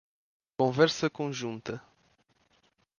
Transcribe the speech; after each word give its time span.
Conversa 0.57 1.11
conjunta 1.11 1.79